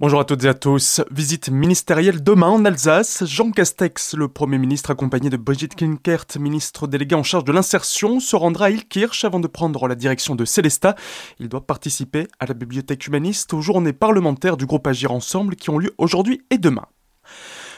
Bonjour 0.00 0.20
à 0.20 0.24
toutes 0.24 0.44
et 0.44 0.48
à 0.48 0.54
tous. 0.54 1.02
Visite 1.10 1.50
ministérielle 1.50 2.22
demain 2.22 2.46
en 2.46 2.64
Alsace. 2.64 3.22
Jean 3.26 3.50
Castex, 3.50 4.14
le 4.14 4.28
Premier 4.28 4.56
ministre 4.56 4.90
accompagné 4.90 5.28
de 5.28 5.36
Brigitte 5.36 5.74
Kinkert, 5.74 6.24
ministre 6.38 6.86
délégué 6.86 7.14
en 7.14 7.22
charge 7.22 7.44
de 7.44 7.52
l'insertion, 7.52 8.18
se 8.18 8.34
rendra 8.34 8.64
à 8.64 8.70
Ilkirch 8.70 9.26
avant 9.26 9.40
de 9.40 9.46
prendre 9.46 9.86
la 9.86 9.94
direction 9.94 10.34
de 10.36 10.46
Célestat. 10.46 10.94
Il 11.38 11.50
doit 11.50 11.66
participer 11.66 12.28
à 12.38 12.46
la 12.46 12.54
bibliothèque 12.54 13.06
humaniste 13.08 13.52
aux 13.52 13.60
journées 13.60 13.92
parlementaires 13.92 14.56
du 14.56 14.64
groupe 14.64 14.86
Agir 14.86 15.12
Ensemble 15.12 15.54
qui 15.54 15.68
ont 15.68 15.76
lieu 15.76 15.92
aujourd'hui 15.98 16.40
et 16.48 16.56
demain. 16.56 16.86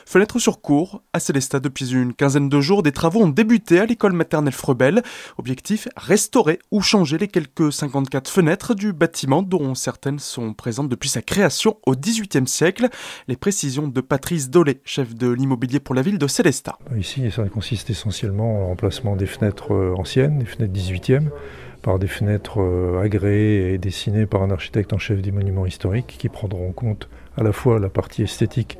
Fenêtre 0.07 0.39
sur 0.39 0.61
cours, 0.61 1.03
à 1.12 1.21
Célestat 1.21 1.61
depuis 1.61 1.93
une 1.93 2.14
quinzaine 2.14 2.48
de 2.48 2.61
jours, 2.61 2.82
des 2.82 2.93
travaux 2.93 3.23
ont 3.23 3.29
débuté 3.29 3.79
à 3.79 3.87
l'école 3.87 4.12
maternelle 4.12 4.52
Frebel. 4.52 5.02
Objectif, 5.39 5.89
restaurer 5.96 6.59
ou 6.71 6.80
changer 6.80 7.19
les 7.19 7.29
quelques 7.29 7.73
54 7.73 8.29
fenêtres 8.29 8.75
du 8.75 8.93
bâtiment 8.93 9.43
dont 9.43 9.75
certaines 9.75 10.19
sont 10.19 10.52
présentes 10.55 10.88
depuis 10.88 11.09
sa 11.09 11.23
création 11.23 11.77
au 11.87 11.95
XVIIIe 11.95 12.46
siècle. 12.46 12.88
Les 13.29 13.37
précisions 13.37 13.88
de 13.88 14.01
Patrice 14.01 14.51
Dolé, 14.51 14.80
chef 14.84 15.15
de 15.15 15.30
l'immobilier 15.30 15.80
pour 15.80 15.95
la 15.95 16.02
ville 16.02 16.19
de 16.19 16.27
Célestat. 16.27 16.79
Ici, 16.96 17.30
ça 17.30 17.45
consiste 17.48 17.91
essentiellement 17.91 18.65
en 18.65 18.66
remplacement 18.69 19.16
des 19.16 19.27
fenêtres 19.27 19.73
euh, 19.73 19.95
anciennes, 19.96 20.38
des 20.38 20.45
fenêtres 20.45 20.73
18e, 20.73 21.29
par 21.82 21.98
des 21.98 22.07
fenêtres 22.07 22.60
euh, 22.60 23.02
agréées 23.02 23.74
et 23.74 23.79
dessinées 23.79 24.27
par 24.27 24.43
un 24.43 24.51
architecte 24.51 24.93
en 24.93 24.98
chef 24.98 25.21
des 25.21 25.32
monuments 25.32 25.66
historiques 25.66 26.16
qui 26.19 26.29
prendront 26.29 26.69
en 26.69 26.73
compte 26.73 27.09
à 27.37 27.43
la 27.43 27.52
fois 27.52 27.79
la 27.79 27.88
partie 27.88 28.23
esthétique 28.23 28.79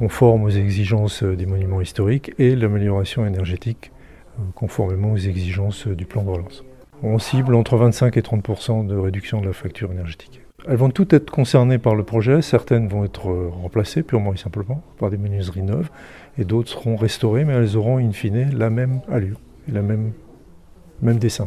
conforme 0.00 0.44
aux 0.44 0.50
exigences 0.50 1.22
des 1.22 1.44
monuments 1.44 1.82
historiques 1.82 2.32
et 2.38 2.56
l'amélioration 2.56 3.26
énergétique 3.26 3.92
euh, 4.38 4.42
conformément 4.54 5.12
aux 5.12 5.18
exigences 5.18 5.86
du 5.86 6.06
plan 6.06 6.22
de 6.22 6.30
relance. 6.30 6.64
On 7.02 7.18
cible 7.18 7.54
entre 7.54 7.76
25 7.76 8.16
et 8.16 8.22
30% 8.22 8.86
de 8.86 8.96
réduction 8.96 9.42
de 9.42 9.46
la 9.46 9.52
facture 9.52 9.92
énergétique. 9.92 10.40
Elles 10.66 10.78
vont 10.78 10.88
toutes 10.88 11.12
être 11.12 11.30
concernées 11.30 11.76
par 11.76 11.94
le 11.94 12.02
projet, 12.02 12.40
certaines 12.40 12.88
vont 12.88 13.04
être 13.04 13.28
euh, 13.28 13.50
remplacées 13.52 14.02
purement 14.02 14.32
et 14.32 14.38
simplement 14.38 14.82
par 14.98 15.10
des 15.10 15.18
menuiseries 15.18 15.64
neuves, 15.64 15.90
et 16.38 16.46
d'autres 16.46 16.70
seront 16.70 16.96
restaurées, 16.96 17.44
mais 17.44 17.52
elles 17.52 17.76
auront 17.76 17.98
in 17.98 18.12
fine 18.12 18.56
la 18.56 18.70
même 18.70 19.02
allure, 19.12 19.38
la 19.70 19.82
même, 19.82 20.12
même 21.02 21.18
dessin. 21.18 21.46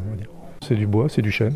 C'est 0.61 0.75
du 0.75 0.85
bois, 0.85 1.09
c'est 1.09 1.23
du 1.23 1.31
chêne, 1.31 1.55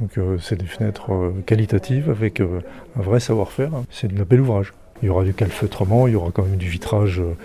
donc 0.00 0.18
euh, 0.18 0.36
c'est 0.38 0.56
des 0.56 0.66
fenêtres 0.66 1.32
qualitatives 1.46 2.10
avec 2.10 2.40
un 2.40 3.00
vrai 3.00 3.20
savoir-faire, 3.20 3.70
c'est 3.88 4.12
de 4.12 4.18
la 4.18 4.26
bel 4.26 4.42
ouvrage. 4.42 4.74
Il 5.02 5.06
y 5.06 5.08
aura 5.08 5.24
du 5.24 5.32
calfeutrement, 5.32 6.06
il 6.06 6.12
y 6.12 6.16
aura 6.16 6.30
quand 6.30 6.42
même 6.42 6.56
du 6.56 6.68
vitrage 6.68 7.20
euh, 7.20 7.36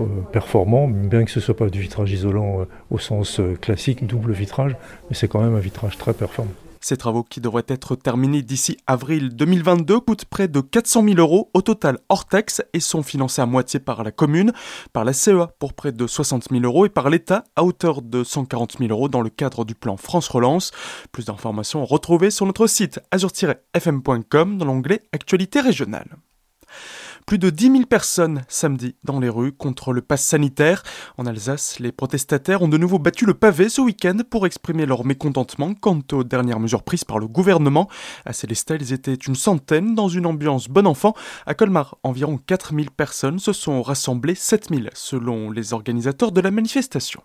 euh, 0.00 0.04
performant, 0.32 0.88
bien 0.88 1.24
que 1.24 1.30
ce 1.30 1.40
ne 1.40 1.44
soit 1.44 1.56
pas 1.56 1.68
du 1.68 1.80
vitrage 1.80 2.10
isolant 2.10 2.60
euh, 2.60 2.64
au 2.90 2.98
sens 2.98 3.40
classique, 3.60 4.06
double 4.06 4.32
vitrage, 4.32 4.76
mais 5.08 5.16
c'est 5.16 5.28
quand 5.28 5.40
même 5.40 5.54
un 5.54 5.60
vitrage 5.60 5.98
très 5.98 6.14
performant. 6.14 6.52
Ces 6.80 6.96
travaux 6.96 7.22
qui 7.22 7.40
devraient 7.40 7.62
être 7.68 7.94
terminés 7.94 8.42
d'ici 8.42 8.76
avril 8.88 9.36
2022 9.36 10.00
coûtent 10.00 10.24
près 10.24 10.48
de 10.48 10.60
400 10.60 11.04
000 11.04 11.16
euros 11.18 11.48
au 11.54 11.62
total 11.62 11.98
hors 12.08 12.26
taxe 12.26 12.60
et 12.72 12.80
sont 12.80 13.04
financés 13.04 13.40
à 13.40 13.46
moitié 13.46 13.78
par 13.78 14.02
la 14.02 14.10
commune, 14.10 14.52
par 14.92 15.04
la 15.04 15.12
CEA 15.12 15.48
pour 15.60 15.74
près 15.74 15.92
de 15.92 16.06
60 16.08 16.48
000 16.50 16.64
euros 16.64 16.84
et 16.84 16.88
par 16.88 17.08
l'État 17.08 17.44
à 17.54 17.62
hauteur 17.62 18.02
de 18.02 18.24
140 18.24 18.78
000 18.80 18.90
euros 18.90 19.08
dans 19.08 19.20
le 19.20 19.30
cadre 19.30 19.64
du 19.64 19.76
plan 19.76 19.96
France 19.96 20.26
Relance. 20.26 20.72
Plus 21.12 21.26
d'informations 21.26 21.84
retrouvées 21.84 22.32
sur 22.32 22.46
notre 22.46 22.66
site 22.66 22.98
azur-fm.com 23.12 24.58
dans 24.58 24.64
l'onglet 24.64 25.02
Actualité 25.12 25.60
régionale. 25.60 26.16
Plus 27.26 27.38
de 27.38 27.50
10 27.50 27.70
000 27.70 27.86
personnes 27.86 28.42
samedi 28.48 28.96
dans 29.04 29.20
les 29.20 29.28
rues 29.28 29.52
contre 29.52 29.92
le 29.92 30.02
pass 30.02 30.24
sanitaire. 30.24 30.82
En 31.16 31.26
Alsace, 31.26 31.78
les 31.78 31.92
protestataires 31.92 32.62
ont 32.62 32.68
de 32.68 32.76
nouveau 32.76 32.98
battu 32.98 33.26
le 33.26 33.34
pavé 33.34 33.68
ce 33.68 33.80
week-end 33.80 34.18
pour 34.28 34.44
exprimer 34.44 34.86
leur 34.86 35.04
mécontentement 35.04 35.72
quant 35.74 36.00
aux 36.12 36.24
dernières 36.24 36.60
mesures 36.60 36.82
prises 36.82 37.04
par 37.04 37.18
le 37.18 37.28
gouvernement. 37.28 37.88
À 38.26 38.32
Célestat, 38.32 38.76
ils 38.76 38.92
étaient 38.92 39.14
une 39.14 39.36
centaine 39.36 39.94
dans 39.94 40.08
une 40.08 40.26
ambiance 40.26 40.68
bon 40.68 40.86
enfant. 40.86 41.14
À 41.46 41.54
Colmar, 41.54 41.96
environ 42.02 42.38
4 42.38 42.74
000 42.74 42.86
personnes 42.96 43.38
se 43.38 43.52
sont 43.52 43.82
rassemblées, 43.82 44.34
7 44.34 44.68
000 44.70 44.82
selon 44.94 45.50
les 45.50 45.72
organisateurs 45.72 46.32
de 46.32 46.40
la 46.40 46.50
manifestation. 46.50 47.22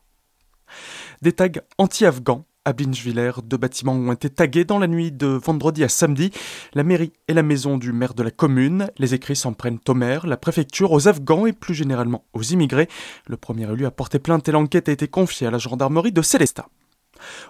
Des 1.21 1.33
tags 1.33 1.47
anti-afghans 1.77 2.45
à 2.67 2.73
Binchviller, 2.73 3.31
deux 3.45 3.55
bâtiments 3.55 3.93
ont 3.93 4.11
été 4.11 4.29
tagués 4.29 4.65
dans 4.65 4.77
la 4.77 4.87
nuit 4.87 5.13
de 5.13 5.27
vendredi 5.27 5.85
à 5.85 5.87
samedi. 5.87 6.31
La 6.73 6.83
mairie 6.83 7.13
et 7.29 7.33
la 7.33 7.41
maison 7.41 7.77
du 7.77 7.93
maire 7.93 8.13
de 8.13 8.23
la 8.23 8.29
commune. 8.29 8.89
Les 8.97 9.13
écrits 9.13 9.37
s'en 9.37 9.53
prennent 9.53 9.79
au 9.87 9.93
maire, 9.93 10.27
la 10.27 10.35
préfecture, 10.35 10.91
aux 10.91 11.07
Afghans 11.07 11.45
et 11.45 11.53
plus 11.53 11.73
généralement 11.73 12.25
aux 12.33 12.43
immigrés. 12.43 12.89
Le 13.25 13.37
premier 13.37 13.71
élu 13.71 13.85
a 13.85 13.91
porté 13.91 14.19
plainte 14.19 14.49
et 14.49 14.51
l'enquête 14.51 14.89
a 14.89 14.91
été 14.91 15.07
confiée 15.07 15.47
à 15.47 15.51
la 15.51 15.59
gendarmerie 15.59 16.11
de 16.11 16.21
Célestat. 16.21 16.67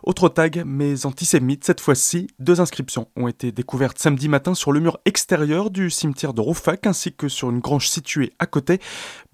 Autre 0.04 0.30
tag, 0.30 0.62
mais 0.68 1.08
antisémite 1.08 1.66
cette 1.66 1.82
fois-ci, 1.82 2.28
deux 2.38 2.62
inscriptions 2.62 3.08
ont 3.16 3.28
été 3.28 3.52
découvertes 3.52 3.98
samedi 3.98 4.30
matin 4.30 4.54
sur 4.54 4.72
le 4.72 4.80
mur 4.80 5.00
extérieur 5.06 5.72
du 5.72 5.90
cimetière 5.90 6.36
de 6.36 6.42
Roufac 6.42 6.86
ainsi 6.86 7.12
que 7.12 7.28
sur 7.28 7.50
une 7.50 7.60
grange 7.60 7.90
située 7.90 8.34
à 8.38 8.46
côté. 8.46 8.80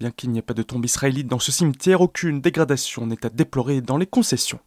Bien 0.00 0.10
qu'il 0.10 0.30
n'y 0.30 0.38
ait 0.38 0.42
pas 0.42 0.54
de 0.54 0.62
tombe 0.62 0.86
israélite 0.86 1.28
dans 1.28 1.38
ce 1.38 1.52
cimetière, 1.52 2.00
aucune 2.00 2.40
dégradation 2.40 3.06
n'est 3.06 3.26
à 3.26 3.28
déplorer 3.28 3.82
dans 3.82 3.98
les 3.98 4.06
concessions. 4.06 4.60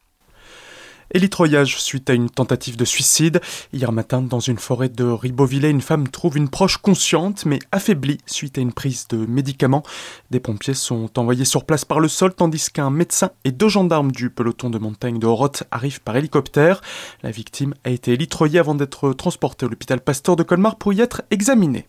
Élitroyage 1.14 1.80
suite 1.80 2.10
à 2.10 2.14
une 2.14 2.30
tentative 2.30 2.76
de 2.76 2.84
suicide. 2.84 3.40
Hier 3.72 3.92
matin, 3.92 4.22
dans 4.22 4.42
une 4.42 4.58
forêt 4.58 4.90
de 4.90 5.06
Ribeauvillé, 5.06 5.70
une 5.70 5.82
femme 5.82 6.10
trouve 6.10 6.38
une 6.38 6.50
proche 6.50 6.78
consciente 6.78 7.46
mais 7.46 7.60
affaiblie 7.72 8.18
suite 8.26 8.58
à 8.58 8.62
une 8.62 8.74
prise 8.74 9.08
de 9.08 9.18
médicaments. 9.26 9.84
Des 10.32 10.42
pompiers 10.42 10.74
sont 10.74 11.18
envoyés 11.18 11.46
sur 11.46 11.64
place 11.64 11.86
par 11.86 12.02
le 12.02 12.10
sol 12.10 12.34
tandis 12.34 12.70
qu'un 12.72 12.90
médecin 12.90 13.32
et 13.46 13.52
deux 13.52 13.70
gendarmes 13.70 14.12
du 14.12 14.30
peloton 14.30 14.70
de 14.70 14.80
montagne 14.80 15.20
de 15.20 15.28
Horoth 15.28 15.64
arrivent 15.72 16.02
par 16.02 16.18
hélicoptère. 16.18 16.82
La 17.24 17.32
victime 17.32 17.74
a 17.86 17.90
été 17.90 18.12
élitroyée 18.12 18.60
avant 18.60 18.76
d'être 18.76 19.14
transportée 19.14 19.66
à 19.66 19.70
l'hôpital 19.70 20.02
Pasteur 20.02 20.36
de 20.36 20.44
Colmar 20.44 20.76
pour 20.76 20.92
y 20.92 21.00
être 21.00 21.22
examinée 21.32 21.88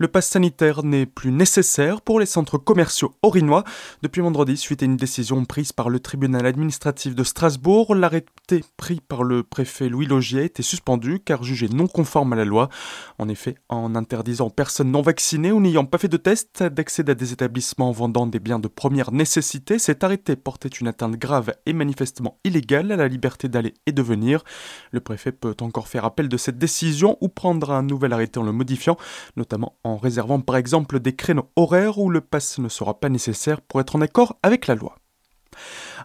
le 0.00 0.08
pass 0.08 0.26
sanitaire 0.26 0.82
n'est 0.82 1.04
plus 1.04 1.30
nécessaire 1.30 2.00
pour 2.00 2.18
les 2.20 2.26
centres 2.26 2.56
commerciaux 2.56 3.12
orinois. 3.20 3.64
Depuis 4.00 4.22
vendredi, 4.22 4.56
suite 4.56 4.82
à 4.82 4.86
une 4.86 4.96
décision 4.96 5.44
prise 5.44 5.72
par 5.72 5.90
le 5.90 6.00
tribunal 6.00 6.46
administratif 6.46 7.14
de 7.14 7.22
Strasbourg, 7.22 7.94
l'arrêté 7.94 8.64
pris 8.78 9.02
par 9.06 9.22
le 9.24 9.42
préfet 9.42 9.90
Louis 9.90 10.06
Logier 10.06 10.44
était 10.44 10.62
suspendu 10.62 11.20
car 11.20 11.44
jugé 11.44 11.68
non 11.68 11.86
conforme 11.86 12.32
à 12.32 12.36
la 12.36 12.46
loi. 12.46 12.70
En 13.18 13.28
effet, 13.28 13.56
en 13.68 13.94
interdisant 13.94 14.46
aux 14.46 14.50
personnes 14.50 14.90
non 14.90 15.02
vaccinées 15.02 15.52
ou 15.52 15.60
n'ayant 15.60 15.84
pas 15.84 15.98
fait 15.98 16.08
de 16.08 16.16
test 16.16 16.62
d'accéder 16.62 17.12
à 17.12 17.14
des 17.14 17.34
établissements 17.34 17.92
vendant 17.92 18.26
des 18.26 18.40
biens 18.40 18.58
de 18.58 18.68
première 18.68 19.12
nécessité, 19.12 19.78
cet 19.78 20.02
arrêté 20.02 20.34
portait 20.34 20.68
une 20.68 20.88
atteinte 20.88 21.16
grave 21.16 21.52
et 21.66 21.74
manifestement 21.74 22.38
illégale 22.44 22.90
à 22.90 22.96
la 22.96 23.06
liberté 23.06 23.50
d'aller 23.50 23.74
et 23.84 23.92
de 23.92 24.00
venir. 24.00 24.44
Le 24.92 25.00
préfet 25.00 25.32
peut 25.32 25.56
encore 25.60 25.88
faire 25.88 26.06
appel 26.06 26.30
de 26.30 26.38
cette 26.38 26.56
décision 26.56 27.18
ou 27.20 27.28
prendre 27.28 27.70
un 27.70 27.82
nouvel 27.82 28.14
arrêté 28.14 28.40
en 28.40 28.44
le 28.44 28.52
modifiant, 28.52 28.96
notamment 29.36 29.76
en 29.84 29.89
en 29.90 29.96
réservant 29.96 30.40
par 30.40 30.56
exemple 30.56 31.00
des 31.00 31.14
créneaux 31.14 31.50
horaires 31.56 31.98
où 31.98 32.10
le 32.10 32.20
pass 32.20 32.58
ne 32.58 32.68
sera 32.68 32.98
pas 32.98 33.08
nécessaire 33.08 33.60
pour 33.60 33.80
être 33.80 33.96
en 33.96 34.00
accord 34.00 34.38
avec 34.42 34.66
la 34.66 34.74
loi. 34.74 34.96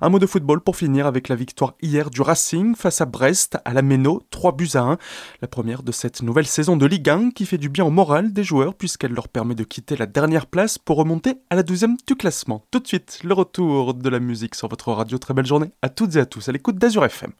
Un 0.01 0.09
mot 0.09 0.19
de 0.19 0.25
football 0.25 0.59
pour 0.59 0.75
finir 0.75 1.05
avec 1.05 1.29
la 1.29 1.35
victoire 1.35 1.75
hier 1.81 2.09
du 2.09 2.21
Racing 2.21 2.75
face 2.75 2.99
à 2.99 3.05
Brest 3.05 3.57
à 3.63 3.73
la 3.73 3.81
Méno, 3.81 4.21
3 4.31 4.53
buts 4.53 4.71
à 4.73 4.81
1. 4.81 4.97
La 5.41 5.47
première 5.47 5.83
de 5.83 5.91
cette 5.91 6.21
nouvelle 6.21 6.47
saison 6.47 6.75
de 6.75 6.85
Ligue 6.85 7.09
1 7.09 7.29
qui 7.31 7.45
fait 7.45 7.57
du 7.57 7.69
bien 7.69 7.85
au 7.85 7.91
moral 7.91 8.33
des 8.33 8.43
joueurs 8.43 8.73
puisqu'elle 8.73 9.13
leur 9.13 9.29
permet 9.29 9.55
de 9.55 9.63
quitter 9.63 9.95
la 9.95 10.07
dernière 10.07 10.47
place 10.47 10.77
pour 10.77 10.97
remonter 10.97 11.35
à 11.49 11.55
la 11.55 11.63
deuxième 11.63 11.95
du 12.07 12.15
classement. 12.15 12.63
Tout 12.71 12.79
de 12.79 12.87
suite, 12.87 13.19
le 13.23 13.33
retour 13.33 13.93
de 13.93 14.09
la 14.09 14.19
musique 14.19 14.55
sur 14.55 14.67
votre 14.67 14.91
radio. 14.91 15.17
Très 15.17 15.33
belle 15.33 15.45
journée 15.45 15.71
à 15.81 15.89
toutes 15.89 16.15
et 16.15 16.19
à 16.19 16.25
tous 16.25 16.49
à 16.49 16.51
l'écoute 16.51 16.77
d'Azur 16.77 17.05
FM. 17.05 17.31